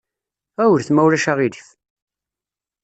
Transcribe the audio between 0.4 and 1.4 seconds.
Ɣiwlet ma ulac